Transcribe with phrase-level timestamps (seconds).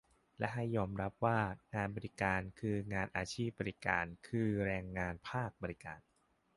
[0.39, 1.39] และให้ยอมรับว่า
[1.75, 5.99] งานบริการ คืองานอาชีพบริการ คือแรงงานภาคบริการ